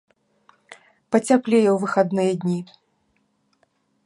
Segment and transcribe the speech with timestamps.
[1.15, 2.57] Пацяплее ў выхадныя дні.